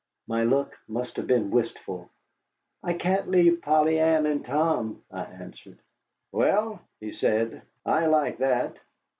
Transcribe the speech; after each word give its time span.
My 0.27 0.43
look 0.43 0.79
must 0.87 1.15
have 1.17 1.27
been 1.27 1.51
wistful. 1.51 2.09
"I 2.81 2.93
can't 2.95 3.29
leave 3.29 3.61
Polly 3.61 3.99
Ann 3.99 4.25
and 4.25 4.43
Tom," 4.43 5.03
I 5.11 5.25
answered. 5.25 5.77
"Well," 6.31 6.81
he 6.99 7.11
said, 7.11 7.61
"I 7.85 8.07
like 8.07 8.39
that. 8.39 8.77